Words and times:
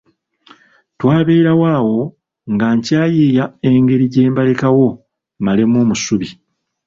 Twabeerawo 0.99 1.65
awo 1.77 1.99
nga 2.53 2.67
nkyayiiya 2.77 3.45
engeri 3.69 4.05
gye 4.13 4.23
mbalekawo 4.31 4.87
mmalemu 5.41 5.75
omusubi. 5.83 6.27